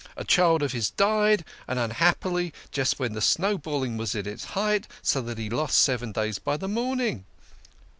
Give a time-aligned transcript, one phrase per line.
[0.17, 4.45] A child of his died, and, un happily, just when the snowballing was at its
[4.57, 7.23] height, so that he lost seven days by the mourning."